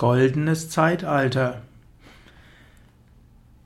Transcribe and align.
Goldenes 0.00 0.70
Zeitalter. 0.70 1.60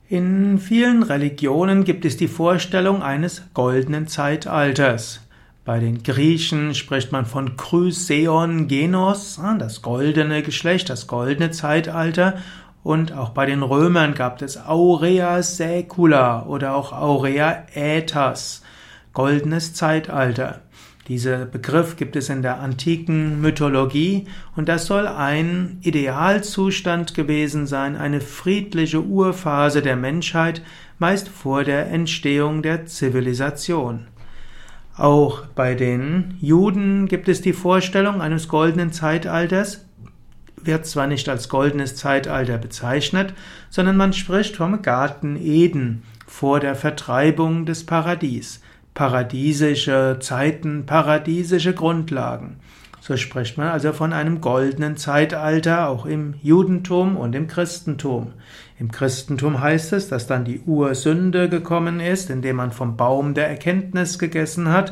In 0.09 0.59
vielen 0.59 1.01
Religionen 1.01 1.85
gibt 1.85 2.03
es 2.03 2.17
die 2.17 2.27
Vorstellung 2.27 3.01
eines 3.01 3.43
goldenen 3.53 4.09
Zeitalters. 4.09 5.21
Bei 5.63 5.79
den 5.79 6.03
Griechen 6.03 6.75
spricht 6.75 7.13
man 7.13 7.25
von 7.25 7.55
Chryseon 7.55 8.67
Genos, 8.67 9.39
das 9.59 9.81
goldene 9.81 10.43
Geschlecht, 10.43 10.89
das 10.89 11.07
goldene 11.07 11.51
Zeitalter. 11.51 12.33
Und 12.83 13.13
auch 13.13 13.29
bei 13.29 13.45
den 13.45 13.63
Römern 13.63 14.13
gab 14.13 14.41
es 14.41 14.57
Aurea 14.57 15.41
Saecula 15.41 16.43
oder 16.47 16.75
auch 16.75 16.91
Aurea 16.91 17.63
Aetas, 17.73 18.61
goldenes 19.13 19.73
Zeitalter. 19.73 20.59
Dieser 21.07 21.45
Begriff 21.45 21.97
gibt 21.97 22.15
es 22.15 22.29
in 22.29 22.41
der 22.41 22.59
antiken 22.59 23.39
Mythologie 23.39 24.25
und 24.55 24.67
das 24.67 24.87
soll 24.87 25.05
ein 25.07 25.77
Idealzustand 25.81 27.13
gewesen 27.13 27.67
sein, 27.67 27.95
eine 27.95 28.21
friedliche 28.21 29.01
Urphase 29.03 29.83
der 29.83 29.97
Menschheit, 29.97 30.63
meist 30.97 31.29
vor 31.29 31.63
der 31.63 31.91
Entstehung 31.91 32.63
der 32.63 32.87
Zivilisation. 32.87 34.07
Auch 34.97 35.45
bei 35.53 35.75
den 35.75 36.37
Juden 36.41 37.07
gibt 37.07 37.29
es 37.29 37.39
die 37.39 37.53
Vorstellung 37.53 38.19
eines 38.19 38.47
goldenen 38.47 38.91
Zeitalters, 38.91 39.85
wird 40.57 40.87
zwar 40.87 41.05
nicht 41.05 41.29
als 41.29 41.49
goldenes 41.49 41.95
Zeitalter 41.95 42.57
bezeichnet, 42.57 43.35
sondern 43.69 43.95
man 43.95 44.13
spricht 44.13 44.55
vom 44.55 44.81
Garten 44.81 45.35
Eden 45.35 46.01
vor 46.25 46.59
der 46.59 46.73
Vertreibung 46.73 47.67
des 47.67 47.85
Paradies 47.85 48.61
paradiesische 48.95 50.17
Zeiten, 50.21 50.85
paradiesische 50.87 51.73
Grundlagen. 51.73 52.55
So 53.01 53.17
spricht 53.17 53.55
man 53.55 53.67
also 53.67 53.93
von 53.93 54.13
einem 54.13 54.41
goldenen 54.41 54.97
Zeitalter 54.97 55.89
auch 55.89 56.07
im 56.07 56.33
Judentum 56.41 57.17
und 57.17 57.35
im 57.35 57.45
Christentum. 57.45 58.33
Im 58.79 58.89
Christentum 58.89 59.61
heißt 59.61 59.93
es, 59.93 60.07
dass 60.07 60.25
dann 60.25 60.43
die 60.43 60.61
Ursünde 60.61 61.49
gekommen 61.49 61.99
ist, 61.99 62.31
indem 62.31 62.55
man 62.55 62.71
vom 62.71 62.97
Baum 62.97 63.35
der 63.35 63.47
Erkenntnis 63.47 64.17
gegessen 64.17 64.69
hat. 64.69 64.91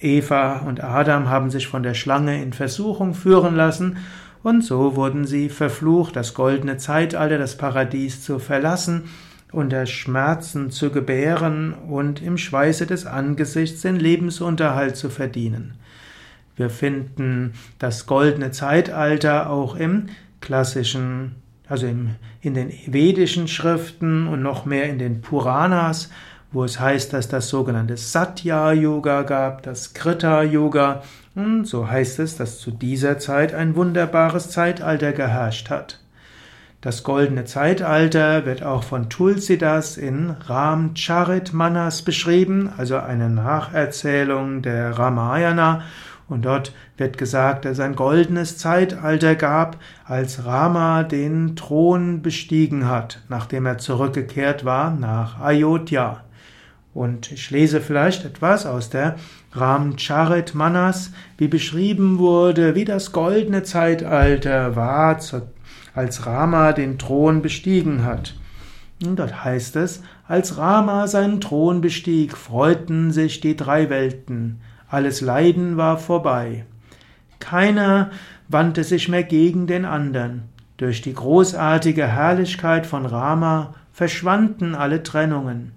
Eva 0.00 0.58
und 0.58 0.84
Adam 0.84 1.30
haben 1.30 1.50
sich 1.50 1.66
von 1.66 1.82
der 1.82 1.94
Schlange 1.94 2.42
in 2.42 2.52
Versuchung 2.52 3.14
führen 3.14 3.56
lassen 3.56 3.96
und 4.42 4.64
so 4.64 4.96
wurden 4.96 5.24
sie 5.26 5.48
verflucht, 5.50 6.16
das 6.16 6.34
goldene 6.34 6.78
Zeitalter, 6.78 7.38
das 7.38 7.56
Paradies 7.56 8.22
zu 8.22 8.38
verlassen 8.38 9.04
unter 9.52 9.86
Schmerzen 9.86 10.70
zu 10.70 10.90
gebären 10.90 11.74
und 11.74 12.22
im 12.22 12.38
Schweiße 12.38 12.86
des 12.86 13.06
Angesichts 13.06 13.82
den 13.82 13.96
Lebensunterhalt 13.96 14.96
zu 14.96 15.10
verdienen. 15.10 15.74
Wir 16.56 16.70
finden 16.70 17.54
das 17.78 18.06
goldene 18.06 18.50
Zeitalter 18.50 19.48
auch 19.50 19.76
im 19.76 20.06
klassischen, 20.40 21.36
also 21.68 21.86
im, 21.86 22.16
in 22.42 22.54
den 22.54 22.72
vedischen 22.86 23.48
Schriften 23.48 24.26
und 24.26 24.42
noch 24.42 24.66
mehr 24.66 24.90
in 24.90 24.98
den 24.98 25.22
Puranas, 25.22 26.10
wo 26.52 26.64
es 26.64 26.80
heißt, 26.80 27.12
dass 27.12 27.28
das 27.28 27.48
sogenannte 27.48 27.96
Satya-Yoga 27.96 29.22
gab, 29.22 29.62
das 29.62 29.94
Krita-Yoga. 29.94 31.02
Und 31.34 31.64
so 31.64 31.88
heißt 31.88 32.18
es, 32.18 32.36
dass 32.36 32.58
zu 32.58 32.72
dieser 32.72 33.18
Zeit 33.18 33.54
ein 33.54 33.76
wunderbares 33.76 34.50
Zeitalter 34.50 35.12
geherrscht 35.12 35.70
hat. 35.70 35.99
Das 36.82 37.02
goldene 37.02 37.44
Zeitalter 37.44 38.46
wird 38.46 38.62
auch 38.62 38.84
von 38.84 39.10
Tulsidas 39.10 39.98
in 39.98 40.30
Ramcharitmanas 40.30 42.00
beschrieben, 42.00 42.70
also 42.74 42.96
eine 42.96 43.28
Nacherzählung 43.28 44.62
der 44.62 44.98
Ramayana. 44.98 45.82
Und 46.26 46.46
dort 46.46 46.72
wird 46.96 47.18
gesagt, 47.18 47.66
dass 47.66 47.72
es 47.72 47.80
ein 47.80 47.96
goldenes 47.96 48.56
Zeitalter 48.56 49.34
gab, 49.34 49.76
als 50.06 50.46
Rama 50.46 51.02
den 51.02 51.54
Thron 51.54 52.22
bestiegen 52.22 52.88
hat, 52.88 53.20
nachdem 53.28 53.66
er 53.66 53.76
zurückgekehrt 53.76 54.64
war 54.64 54.90
nach 54.90 55.38
Ayodhya. 55.38 56.22
Und 56.92 57.30
ich 57.30 57.50
lese 57.50 57.80
vielleicht 57.80 58.24
etwas 58.24 58.66
aus 58.66 58.90
der 58.90 59.16
Ramcharitmanas, 59.52 61.12
wie 61.38 61.48
beschrieben 61.48 62.18
wurde, 62.18 62.74
wie 62.74 62.84
das 62.84 63.12
goldene 63.12 63.62
Zeitalter 63.62 64.74
war 64.74 65.18
als 65.94 66.26
Rama 66.26 66.72
den 66.72 66.98
Thron 66.98 67.42
bestiegen 67.42 68.04
hat. 68.04 68.34
Und 69.04 69.18
dort 69.18 69.44
heißt 69.44 69.76
es, 69.76 70.02
als 70.26 70.58
Rama 70.58 71.06
seinen 71.06 71.40
Thron 71.40 71.80
bestieg, 71.80 72.36
freuten 72.36 73.12
sich 73.12 73.40
die 73.40 73.56
drei 73.56 73.88
Welten, 73.88 74.60
alles 74.88 75.20
Leiden 75.20 75.76
war 75.76 75.98
vorbei. 75.98 76.64
Keiner 77.38 78.10
wandte 78.48 78.84
sich 78.84 79.08
mehr 79.08 79.22
gegen 79.22 79.66
den 79.66 79.84
anderen. 79.84 80.42
Durch 80.76 81.00
die 81.00 81.14
großartige 81.14 82.06
Herrlichkeit 82.06 82.86
von 82.86 83.06
Rama 83.06 83.74
verschwanden 83.92 84.74
alle 84.74 85.02
Trennungen. 85.02 85.72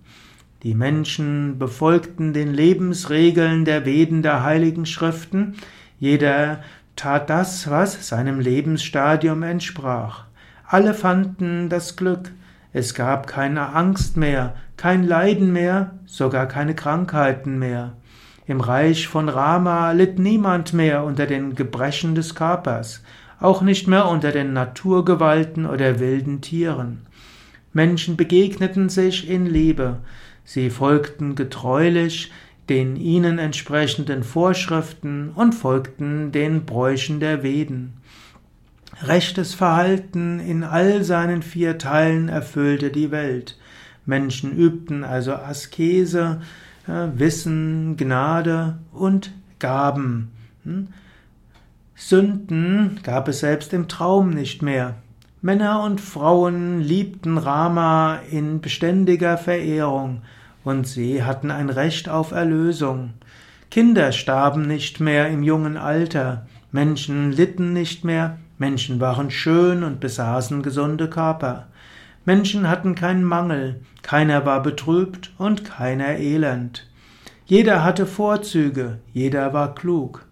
Die 0.63 0.75
Menschen 0.75 1.59
befolgten 1.59 2.31
den 2.31 2.53
Lebensregeln 2.53 3.65
der 3.65 3.85
Veden 3.85 4.21
der 4.21 4.43
heiligen 4.43 4.85
Schriften, 4.85 5.55
jeder 5.99 6.61
tat 6.95 7.29
das, 7.29 7.69
was 7.69 8.07
seinem 8.07 8.39
Lebensstadium 8.39 9.43
entsprach. 9.43 10.25
Alle 10.65 10.93
fanden 10.93 11.67
das 11.67 11.97
Glück. 11.97 12.31
Es 12.71 12.93
gab 12.93 13.27
keine 13.27 13.73
Angst 13.73 14.15
mehr, 14.15 14.55
kein 14.77 15.03
Leiden 15.03 15.51
mehr, 15.51 15.99
sogar 16.05 16.47
keine 16.47 16.75
Krankheiten 16.75 17.59
mehr. 17.59 17.93
Im 18.47 18.61
Reich 18.61 19.07
von 19.07 19.27
Rama 19.29 19.91
litt 19.91 20.17
niemand 20.17 20.73
mehr 20.73 21.03
unter 21.03 21.25
den 21.25 21.55
Gebrechen 21.55 22.15
des 22.15 22.35
Körpers, 22.35 23.03
auch 23.39 23.61
nicht 23.61 23.87
mehr 23.87 24.07
unter 24.07 24.31
den 24.31 24.53
Naturgewalten 24.53 25.65
oder 25.65 25.99
wilden 25.99 26.39
Tieren. 26.41 27.05
Menschen 27.73 28.15
begegneten 28.15 28.89
sich 28.89 29.29
in 29.29 29.45
Liebe, 29.45 29.97
sie 30.43 30.69
folgten 30.69 31.35
getreulich 31.35 32.31
den 32.69 32.95
ihnen 32.95 33.39
entsprechenden 33.39 34.23
Vorschriften 34.23 35.31
und 35.31 35.53
folgten 35.53 36.31
den 36.31 36.65
Bräuchen 36.65 37.19
der 37.19 37.43
Veden. 37.43 37.93
Rechtes 39.01 39.53
Verhalten 39.53 40.39
in 40.39 40.63
all 40.63 41.03
seinen 41.03 41.41
vier 41.41 41.77
Teilen 41.77 42.29
erfüllte 42.29 42.89
die 42.89 43.11
Welt. 43.11 43.57
Menschen 44.05 44.55
übten 44.55 45.03
also 45.03 45.33
Askese, 45.33 46.41
Wissen, 46.85 47.97
Gnade 47.97 48.77
und 48.91 49.33
Gaben. 49.59 50.31
Hm? 50.63 50.87
Sünden 51.95 52.99
gab 53.03 53.27
es 53.27 53.39
selbst 53.39 53.73
im 53.73 53.87
Traum 53.87 54.31
nicht 54.31 54.61
mehr. 54.61 54.95
Männer 55.45 55.83
und 55.83 55.99
Frauen 55.99 56.79
liebten 56.79 57.37
Rama 57.37 58.21
in 58.31 58.61
beständiger 58.61 59.37
Verehrung 59.37 60.21
und 60.63 60.87
sie 60.87 61.21
hatten 61.21 61.51
ein 61.51 61.69
Recht 61.69 62.07
auf 62.07 62.31
Erlösung. 62.31 63.15
Kinder 63.69 64.13
starben 64.13 64.61
nicht 64.61 65.01
mehr 65.01 65.27
im 65.27 65.43
jungen 65.43 65.75
Alter, 65.75 66.47
Menschen 66.71 67.33
litten 67.33 67.73
nicht 67.73 68.05
mehr, 68.05 68.37
Menschen 68.57 69.01
waren 69.01 69.31
schön 69.31 69.83
und 69.83 69.99
besaßen 69.99 70.63
gesunde 70.63 71.09
Körper. 71.09 71.67
Menschen 72.23 72.69
hatten 72.69 72.95
keinen 72.95 73.25
Mangel, 73.25 73.81
keiner 74.01 74.45
war 74.45 74.63
betrübt 74.63 75.33
und 75.37 75.65
keiner 75.65 76.19
elend. 76.19 76.89
Jeder 77.45 77.83
hatte 77.83 78.05
Vorzüge, 78.05 78.99
jeder 79.11 79.51
war 79.51 79.75
klug. 79.75 80.25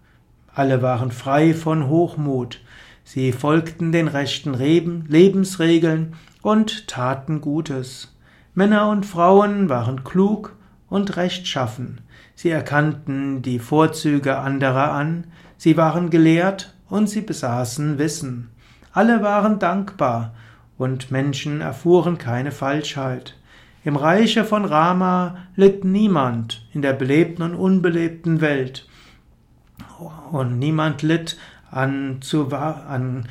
Alle 0.54 0.80
waren 0.80 1.10
frei 1.10 1.52
von 1.52 1.88
Hochmut. 1.88 2.61
Sie 3.04 3.32
folgten 3.32 3.92
den 3.92 4.08
rechten 4.08 4.54
Lebensregeln 4.54 6.14
und 6.42 6.88
taten 6.88 7.40
Gutes. 7.40 8.16
Männer 8.54 8.88
und 8.88 9.06
Frauen 9.06 9.68
waren 9.68 10.04
klug 10.04 10.56
und 10.88 11.16
rechtschaffen. 11.16 12.00
Sie 12.34 12.50
erkannten 12.50 13.42
die 13.42 13.58
Vorzüge 13.58 14.38
anderer 14.38 14.92
an, 14.92 15.26
sie 15.56 15.76
waren 15.76 16.10
gelehrt 16.10 16.74
und 16.88 17.08
sie 17.08 17.22
besaßen 17.22 17.98
Wissen. 17.98 18.50
Alle 18.92 19.22
waren 19.22 19.58
dankbar 19.58 20.34
und 20.76 21.10
Menschen 21.10 21.60
erfuhren 21.60 22.18
keine 22.18 22.52
Falschheit. 22.52 23.36
Im 23.84 23.96
Reiche 23.96 24.44
von 24.44 24.64
Rama 24.64 25.36
litt 25.56 25.84
niemand 25.84 26.68
in 26.72 26.82
der 26.82 26.92
belebten 26.92 27.42
und 27.42 27.54
unbelebten 27.54 28.40
Welt. 28.40 28.86
Und 30.30 30.58
niemand 30.58 31.02
litt 31.02 31.36
an, 31.72 32.18
zu, 32.20 32.52
an 32.52 33.26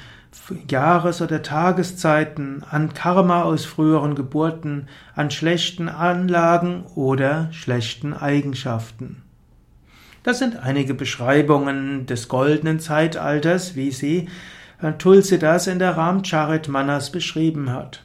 Jahres- 0.69 1.21
oder 1.21 1.41
Tageszeiten, 1.41 2.63
an 2.69 2.93
Karma 2.93 3.43
aus 3.43 3.63
früheren 3.65 4.15
Geburten, 4.15 4.88
an 5.15 5.31
schlechten 5.31 5.88
Anlagen 5.88 6.83
oder 6.95 7.47
schlechten 7.51 8.13
Eigenschaften. 8.13 9.23
Das 10.23 10.39
sind 10.39 10.57
einige 10.57 10.93
Beschreibungen 10.93 12.05
des 12.05 12.27
goldenen 12.27 12.79
Zeitalters, 12.79 13.75
wie 13.75 13.91
sie 13.91 14.27
Tulsidas 14.97 15.67
in 15.67 15.79
der 15.79 15.97
Ramcharitmanas 15.97 17.11
beschrieben 17.11 17.71
hat. 17.71 18.03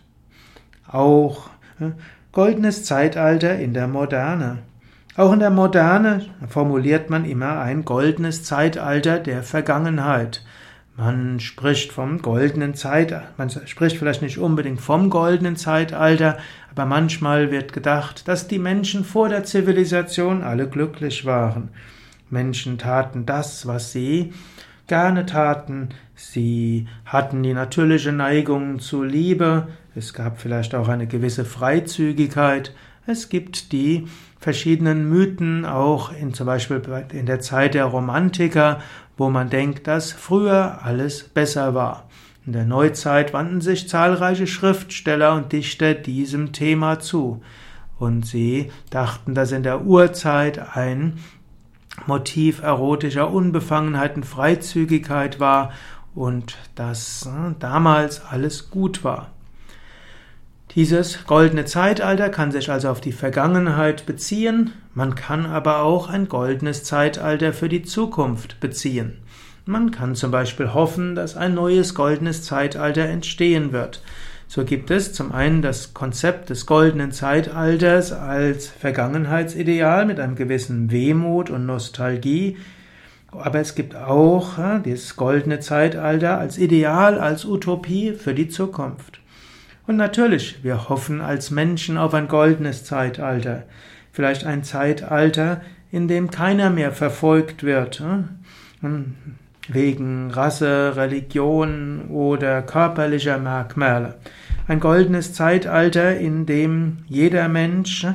Auch 0.87 1.49
äh, 1.81 1.91
goldenes 2.33 2.85
Zeitalter 2.85 3.59
in 3.59 3.73
der 3.73 3.89
Moderne. 3.89 4.59
Auch 5.17 5.33
in 5.33 5.39
der 5.39 5.51
Moderne 5.51 6.27
formuliert 6.47 7.09
man 7.09 7.25
immer 7.25 7.61
ein 7.61 7.87
goldenes 7.87 8.45
Zeitalter 8.45 9.19
der 9.19 9.43
Vergangenheit. 9.43 10.45
Man 10.95 11.41
spricht 11.41 11.93
vom 11.93 12.21
goldenen 12.21 12.75
Zeitalter, 12.75 13.29
man 13.39 13.49
spricht 13.51 13.97
vielleicht 13.97 14.21
nicht 14.21 14.37
unbedingt 14.37 14.81
vom 14.81 15.09
goldenen 15.09 15.57
Zeitalter, 15.57 16.37
aber 16.71 16.85
manchmal 16.85 17.51
wird 17.51 17.73
gedacht, 17.73 18.29
dass 18.29 18.47
die 18.47 18.59
Menschen 18.59 19.05
vor 19.05 19.31
der 19.31 19.45
Zivilisation 19.45 20.43
alle 20.43 20.69
glücklich 20.69 21.25
waren. 21.25 21.71
Menschen 22.29 22.77
taten 22.77 23.25
das, 23.25 23.67
was 23.67 23.93
sie 23.93 24.35
gerne 24.87 25.25
taten, 25.25 25.91
sie 26.15 26.89
hatten 27.07 27.43
die 27.43 27.55
natürliche 27.55 28.13
Neigung 28.13 28.81
zu 28.81 29.03
Liebe, 29.03 29.69
es 29.95 30.13
gab 30.13 30.41
vielleicht 30.41 30.75
auch 30.75 30.89
eine 30.89 31.07
gewisse 31.07 31.47
Freizügigkeit, 31.47 32.75
es 33.07 33.29
gibt 33.29 33.73
die 33.73 34.07
verschiedenen 34.47 35.09
Mythen, 35.09 35.65
auch 35.65 36.13
in, 36.13 36.33
zum 36.33 36.47
Beispiel 36.47 36.81
in 37.13 37.27
der 37.27 37.41
Zeit 37.41 37.75
der 37.75 37.87
Romantiker, 37.87 38.79
wo 39.17 39.29
man 39.29 39.51
denkt, 39.51 39.89
dass 39.89 40.13
früher 40.13 40.85
alles 40.85 41.25
besser 41.25 41.75
war. 41.75 42.09
In 42.47 42.53
der 42.53 42.65
Neuzeit 42.65 43.33
wandten 43.33 43.61
sich 43.61 43.89
zahlreiche 43.89 44.47
Schriftsteller 44.47 45.35
und 45.35 45.51
Dichter 45.51 45.95
diesem 45.95 46.53
Thema 46.53 47.01
zu. 47.01 47.43
Und 47.99 48.25
sie 48.25 48.71
dachten, 48.89 49.35
dass 49.35 49.51
in 49.51 49.65
der 49.65 49.85
Urzeit 49.85 50.77
ein 50.77 51.19
Motiv 52.07 52.63
erotischer 52.63 53.33
Unbefangenheit 53.33 54.15
und 54.15 54.27
Freizügigkeit 54.27 55.41
war 55.41 55.73
und 56.15 56.57
dass 56.77 57.27
äh, 57.27 57.55
damals 57.59 58.25
alles 58.25 58.71
gut 58.71 59.03
war. 59.03 59.33
Dieses 60.77 61.25
goldene 61.25 61.65
Zeitalter 61.65 62.29
kann 62.29 62.53
sich 62.53 62.71
also 62.71 62.91
auf 62.91 63.01
die 63.01 63.13
Vergangenheit 63.13 64.05
beziehen, 64.05 64.75
man 64.93 65.15
kann 65.15 65.47
aber 65.47 65.81
auch 65.81 66.11
ein 66.11 66.29
goldenes 66.29 66.85
Zeitalter 66.85 67.55
für 67.55 67.71
die 67.71 67.83
Zukunft 67.83 68.61
beziehen. 68.61 69.17
Man 69.65 69.91
kann 69.91 70.15
zum 70.15 70.31
Beispiel 70.31 70.75
hoffen, 70.75 71.15
dass 71.15 71.35
ein 71.35 71.55
neues 71.55 71.95
goldenes 71.95 72.43
Zeitalter 72.43 73.07
entstehen 73.07 73.73
wird. 73.73 74.03
So 74.49 74.67
gibt 74.67 74.91
es 74.91 75.15
zum 75.15 75.33
einen 75.33 75.63
das 75.63 75.95
Konzept 75.95 76.51
des 76.51 76.67
goldenen 76.67 77.11
Zeitalters 77.11 78.13
als 78.13 78.69
Vergangenheitsideal 78.69 80.05
mit 80.05 80.21
einem 80.21 80.37
gewissen 80.37 80.91
Wehmut 80.91 81.49
und 81.49 81.65
Nostalgie, 81.65 82.59
aber 83.33 83.61
es 83.61 83.75
gibt 83.77 83.97
auch 83.97 84.59
ja, 84.59 84.79
dieses 84.79 85.17
goldene 85.17 85.59
Zeitalter 85.61 86.37
als 86.37 86.59
Ideal, 86.59 87.19
als 87.19 87.47
Utopie 87.47 88.13
für 88.13 88.35
die 88.35 88.49
Zukunft. 88.49 89.21
Und 89.87 89.97
natürlich, 89.97 90.65
wir 90.65 90.89
hoffen 90.89 91.21
als 91.21 91.51
Menschen 91.51 91.97
auf 91.97 92.13
ein 92.15 92.29
goldenes 92.29 92.85
Zeitalter. 92.85 93.63
Vielleicht 94.13 94.45
ein 94.45 94.65
Zeitalter, 94.65 95.61
in 95.93 96.09
dem 96.09 96.31
keiner 96.31 96.71
mehr 96.71 96.93
verfolgt 96.93 97.63
wird. 97.63 98.03
Hm? 98.81 99.15
Wegen 99.69 100.31
Rasse, 100.31 100.95
Religion 100.97 102.07
oder 102.09 102.63
körperlicher 102.63 103.39
Merkmale. 103.39 104.15
Ein 104.69 104.81
goldenes 104.81 105.33
Zeitalter, 105.33 106.17
in 106.17 106.47
dem 106.47 106.99
jeder 107.07 107.49
Mensch 107.49 108.07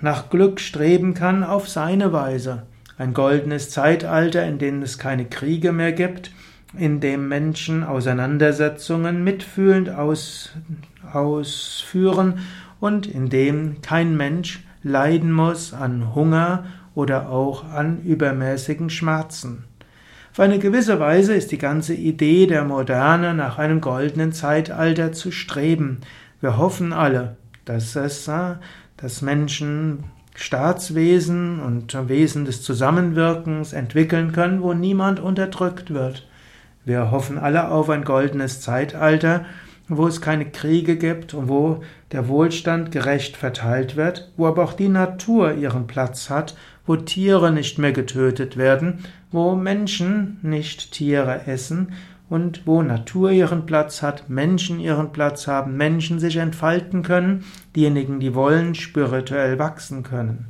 nach 0.00 0.30
Glück 0.30 0.60
streben 0.60 1.14
kann 1.14 1.44
auf 1.44 1.68
seine 1.68 2.12
Weise. 2.12 2.64
Ein 2.98 3.14
goldenes 3.14 3.70
Zeitalter, 3.70 4.44
in 4.44 4.58
dem 4.58 4.82
es 4.82 4.98
keine 4.98 5.24
Kriege 5.24 5.72
mehr 5.72 5.92
gibt, 5.92 6.32
in 6.78 7.00
dem 7.00 7.28
Menschen 7.28 7.82
Auseinandersetzungen 7.82 9.24
mitfühlend 9.24 9.90
aus, 9.90 10.52
ausführen 11.12 12.38
und 12.78 13.06
in 13.06 13.28
dem 13.28 13.82
kein 13.82 14.16
Mensch 14.16 14.64
leiden 14.82 15.32
muss 15.32 15.74
an 15.74 16.14
Hunger 16.14 16.64
oder 16.94 17.30
auch 17.30 17.64
an 17.64 18.02
übermäßigen 18.02 18.90
Schmerzen. 18.90 19.64
Auf 20.32 20.40
eine 20.40 20.58
gewisse 20.58 21.00
Weise 21.00 21.34
ist 21.34 21.50
die 21.50 21.58
ganze 21.58 21.94
Idee 21.94 22.46
der 22.46 22.64
Moderne 22.64 23.34
nach 23.34 23.58
einem 23.58 23.80
goldenen 23.80 24.32
Zeitalter 24.32 25.12
zu 25.12 25.32
streben. 25.32 25.98
Wir 26.40 26.56
hoffen 26.56 26.92
alle, 26.92 27.36
dass 27.64 27.96
es, 27.96 28.28
äh, 28.28 28.54
dass 28.96 29.22
Menschen 29.22 30.04
Staatswesen 30.36 31.60
und 31.60 32.08
Wesen 32.08 32.44
des 32.44 32.62
Zusammenwirkens 32.62 33.72
entwickeln 33.72 34.32
können, 34.32 34.62
wo 34.62 34.72
niemand 34.72 35.20
unterdrückt 35.20 35.92
wird. 35.92 36.26
Wir 36.84 37.10
hoffen 37.10 37.38
alle 37.38 37.70
auf 37.70 37.90
ein 37.90 38.04
goldenes 38.04 38.60
Zeitalter, 38.60 39.44
wo 39.88 40.06
es 40.06 40.20
keine 40.20 40.50
Kriege 40.50 40.96
gibt 40.96 41.34
und 41.34 41.48
wo 41.48 41.82
der 42.12 42.28
Wohlstand 42.28 42.92
gerecht 42.92 43.36
verteilt 43.36 43.96
wird, 43.96 44.30
wo 44.36 44.46
aber 44.46 44.64
auch 44.64 44.72
die 44.72 44.88
Natur 44.88 45.54
ihren 45.54 45.86
Platz 45.86 46.30
hat, 46.30 46.56
wo 46.86 46.96
Tiere 46.96 47.52
nicht 47.52 47.78
mehr 47.78 47.92
getötet 47.92 48.56
werden, 48.56 49.04
wo 49.30 49.54
Menschen 49.54 50.38
nicht 50.42 50.92
Tiere 50.92 51.46
essen 51.46 51.92
und 52.28 52.66
wo 52.66 52.82
Natur 52.82 53.32
ihren 53.32 53.66
Platz 53.66 54.02
hat, 54.02 54.30
Menschen 54.30 54.78
ihren 54.80 55.12
Platz 55.12 55.48
haben, 55.48 55.76
Menschen 55.76 56.20
sich 56.20 56.36
entfalten 56.36 57.02
können, 57.02 57.44
diejenigen, 57.74 58.20
die 58.20 58.34
wollen, 58.34 58.74
spirituell 58.74 59.58
wachsen 59.58 60.04
können. 60.04 60.46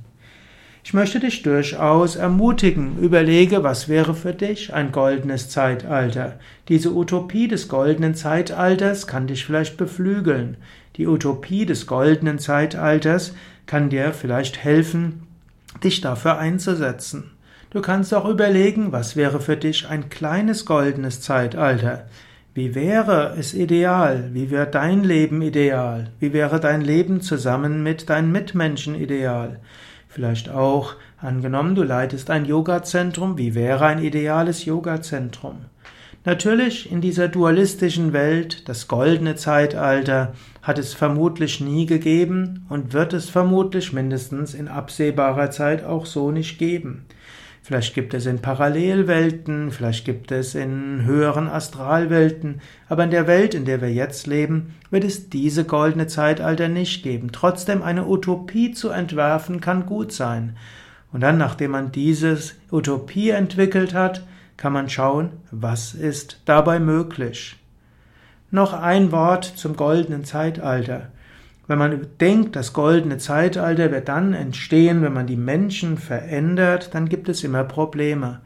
Ich 0.83 0.95
möchte 0.95 1.21
dich 1.21 1.43
durchaus 1.43 2.17
ermutigen, 2.17 2.99
überlege, 3.01 3.63
was 3.63 3.89
wäre 3.89 4.15
für 4.15 4.33
dich 4.33 4.73
ein 4.73 4.93
goldenes 4.93 5.51
Zeitalter. 5.51 6.39
Diese 6.69 6.95
Utopie 6.95 7.49
des 7.49 7.69
goldenen 7.69 8.15
Zeitalters 8.15 9.07
kann 9.07 9.27
dich 9.27 9.45
vielleicht 9.45 9.77
beflügeln. 9.77 10.57
Die 10.97 11.07
Utopie 11.07 11.67
des 11.67 11.87
goldenen 11.87 12.39
Zeitalters 12.39 13.35
kann 13.67 13.91
dir 13.91 14.13
vielleicht 14.13 14.65
helfen, 14.65 15.27
dich 15.85 16.01
dafür 16.01 16.39
einzusetzen. 16.39 17.31
Du 17.71 17.81
kannst 17.81 18.13
auch 18.15 18.29
überlegen, 18.29 18.91
was 18.91 19.15
wäre 19.15 19.41
für 19.41 19.57
dich 19.57 19.87
ein 19.87 20.09
kleines 20.09 20.67
goldenes 20.67 21.21
Zeitalter. 21.21 22.07
Wie 22.53 22.75
wäre 22.75 23.37
es 23.39 23.55
ideal? 23.55 24.31
Wie 24.33 24.51
wäre 24.51 24.67
dein 24.67 25.05
Leben 25.05 25.41
ideal? 25.41 26.11
Wie 26.19 26.33
wäre 26.33 26.59
dein 26.59 26.81
Leben 26.81 27.21
zusammen 27.21 27.85
mit 27.85 28.11
deinen 28.11 28.33
Mitmenschen 28.33 28.97
ideal? 28.97 29.61
Vielleicht 30.13 30.49
auch 30.49 30.97
angenommen, 31.19 31.77
du 31.77 31.85
leitest 31.85 32.31
ein 32.31 32.45
Yoga-Zentrum. 32.45 33.39
Wie 33.39 33.55
wäre 33.55 33.87
ein 33.87 34.03
ideales 34.03 34.65
Yoga-Zentrum? 34.65 35.67
Natürlich 36.25 36.91
in 36.91 37.01
dieser 37.01 37.29
dualistischen 37.29 38.13
Welt, 38.13 38.69
das 38.69 38.89
goldene 38.89 39.37
Zeitalter, 39.37 40.33
hat 40.63 40.81
es 40.81 40.95
vermutlich 40.95 41.61
nie 41.61 41.87
gegeben 41.87 42.67
und 42.69 42.93
wird 42.93 43.13
es 43.13 43.31
vermutlich 43.31 43.93
mindestens 43.93 44.53
in 44.53 44.67
absehbarer 44.67 45.53
Zeit 45.53 45.85
auch 45.85 46.07
so 46.07 46.33
nicht 46.33 46.59
geben. 46.59 47.07
Vielleicht 47.63 47.95
gibt 47.95 48.15
es 48.15 48.27
in 48.27 48.41
Parallelwelten, 48.41 49.71
vielleicht 49.71 50.05
gibt 50.05 50.33
es 50.33 50.55
in 50.55 51.05
höheren 51.05 51.47
Astralwelten, 51.47 52.61
aber 52.89 53.05
in 53.05 53.11
der 53.11 53.27
Welt, 53.27 53.55
in 53.55 53.65
der 53.65 53.81
wir 53.81 53.93
jetzt 53.93 54.27
leben, 54.27 54.75
wird 54.91 55.05
es 55.05 55.29
diese 55.29 55.65
goldene 55.65 56.07
Zeitalter 56.07 56.69
nicht 56.69 57.03
geben. 57.03 57.33
Trotzdem 57.33 57.83
eine 57.83 58.07
Utopie 58.07 58.73
zu 58.73 58.89
entwerfen 58.89 59.61
kann 59.61 59.87
gut 59.87 60.13
sein. 60.13 60.57
Und 61.13 61.21
dann, 61.21 61.39
nachdem 61.39 61.73
man 61.73 61.93
dieses 61.93 62.57
Utopie 62.71 63.31
entwickelt 63.31 63.95
hat, 63.95 64.25
kann 64.57 64.73
man 64.73 64.89
schauen, 64.89 65.31
was 65.51 65.95
ist 65.95 66.41
dabei 66.45 66.81
möglich. 66.81 67.57
Noch 68.51 68.73
ein 68.73 69.13
Wort 69.13 69.45
zum 69.45 69.77
goldenen 69.77 70.25
Zeitalter. 70.25 71.11
Wenn 71.71 71.79
man 71.79 72.05
denkt, 72.19 72.57
das 72.57 72.73
goldene 72.73 73.19
Zeitalter 73.19 73.93
wird 73.93 74.09
dann 74.09 74.35
entstehen, 74.35 75.03
wenn 75.03 75.13
man 75.13 75.29
die 75.29 75.37
Menschen 75.37 75.99
verändert, 75.99 76.97
dann 76.97 77.09
gibt 77.09 77.29
es 77.29 77.45
immer 77.45 77.63
Probleme. 77.63 78.41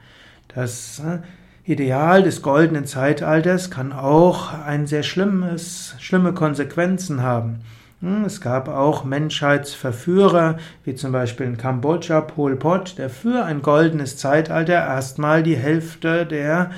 Das 0.54 0.98
äh, 1.02 1.20
Ideal 1.64 2.22
des 2.22 2.42
goldenen 2.42 2.84
Zeitalters 2.84 3.70
kann 3.70 3.94
auch 3.94 4.52
ein 4.52 4.86
sehr 4.86 5.02
schlimmes, 5.02 5.94
schlimme 6.00 6.34
Konsequenzen 6.34 7.22
haben. 7.22 7.60
Hm, 8.02 8.26
es 8.26 8.42
gab 8.42 8.68
auch 8.68 9.04
Menschheitsverführer, 9.04 10.58
wie 10.84 10.94
zum 10.94 11.12
Beispiel 11.12 11.46
in 11.46 11.56
Kambodscha 11.56 12.20
Pol 12.20 12.56
Pot, 12.56 12.98
der 12.98 13.08
für 13.08 13.46
ein 13.46 13.62
goldenes 13.62 14.18
Zeitalter 14.18 14.74
erstmal 14.74 15.42
die 15.42 15.56
Hälfte 15.56 16.26
der 16.26 16.72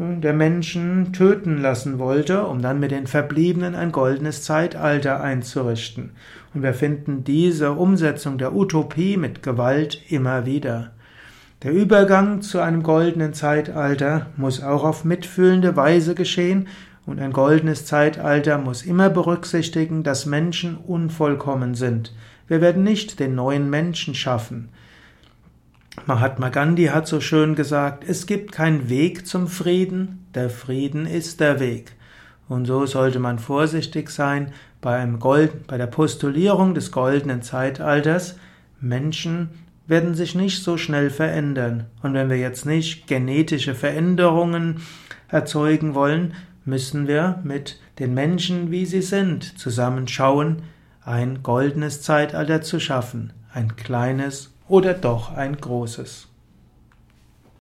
der 0.00 0.32
Menschen 0.32 1.12
töten 1.12 1.58
lassen 1.58 1.98
wollte, 1.98 2.46
um 2.46 2.62
dann 2.62 2.80
mit 2.80 2.90
den 2.90 3.06
Verbliebenen 3.06 3.74
ein 3.74 3.92
goldenes 3.92 4.42
Zeitalter 4.42 5.20
einzurichten. 5.20 6.12
Und 6.54 6.62
wir 6.62 6.72
finden 6.72 7.22
diese 7.24 7.72
Umsetzung 7.72 8.38
der 8.38 8.54
Utopie 8.54 9.16
mit 9.16 9.42
Gewalt 9.42 10.00
immer 10.10 10.46
wieder. 10.46 10.92
Der 11.62 11.72
Übergang 11.72 12.40
zu 12.40 12.60
einem 12.60 12.82
goldenen 12.82 13.34
Zeitalter 13.34 14.26
muss 14.36 14.62
auch 14.62 14.84
auf 14.84 15.04
mitfühlende 15.04 15.76
Weise 15.76 16.14
geschehen 16.14 16.68
und 17.04 17.20
ein 17.20 17.32
goldenes 17.32 17.84
Zeitalter 17.84 18.56
muss 18.56 18.82
immer 18.82 19.10
berücksichtigen, 19.10 20.02
dass 20.02 20.24
Menschen 20.24 20.78
unvollkommen 20.78 21.74
sind. 21.74 22.14
Wir 22.48 22.62
werden 22.62 22.82
nicht 22.82 23.20
den 23.20 23.34
neuen 23.34 23.68
Menschen 23.68 24.14
schaffen. 24.14 24.70
Mahatma 26.06 26.48
Gandhi 26.48 26.86
hat 26.86 27.06
so 27.06 27.20
schön 27.20 27.54
gesagt, 27.54 28.04
es 28.06 28.26
gibt 28.26 28.52
keinen 28.52 28.88
Weg 28.88 29.26
zum 29.26 29.48
Frieden, 29.48 30.26
der 30.34 30.48
Frieden 30.48 31.06
ist 31.06 31.40
der 31.40 31.60
Weg. 31.60 31.92
Und 32.48 32.64
so 32.64 32.86
sollte 32.86 33.18
man 33.18 33.38
vorsichtig 33.38 34.10
sein 34.10 34.52
bei, 34.80 35.04
Gold, 35.18 35.66
bei 35.66 35.76
der 35.76 35.86
Postulierung 35.86 36.74
des 36.74 36.90
goldenen 36.90 37.42
Zeitalters. 37.42 38.36
Menschen 38.80 39.50
werden 39.86 40.14
sich 40.14 40.34
nicht 40.34 40.62
so 40.62 40.76
schnell 40.76 41.10
verändern. 41.10 41.86
Und 42.02 42.14
wenn 42.14 42.30
wir 42.30 42.38
jetzt 42.38 42.64
nicht 42.64 43.06
genetische 43.06 43.74
Veränderungen 43.74 44.80
erzeugen 45.28 45.94
wollen, 45.94 46.34
müssen 46.64 47.08
wir 47.08 47.40
mit 47.44 47.78
den 47.98 48.14
Menschen, 48.14 48.70
wie 48.70 48.86
sie 48.86 49.02
sind, 49.02 49.58
zusammenschauen, 49.58 50.62
ein 51.04 51.42
goldenes 51.42 52.02
Zeitalter 52.02 52.62
zu 52.62 52.80
schaffen, 52.80 53.32
ein 53.52 53.76
kleines 53.76 54.54
oder 54.70 54.94
doch 54.94 55.36
ein 55.36 55.56
großes. 55.56 56.29